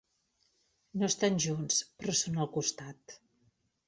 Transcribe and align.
No 1.01 1.05
estan 1.11 1.37
junts, 1.45 1.77
però 1.99 2.15
són 2.21 2.39
al 2.47 2.49
costat. 2.57 3.15